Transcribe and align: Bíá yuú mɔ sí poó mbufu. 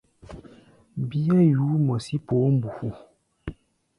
Bíá 1.07 1.37
yuú 1.51 1.75
mɔ 1.85 1.95
sí 2.05 2.15
poó 2.25 2.47
mbufu. 2.55 2.87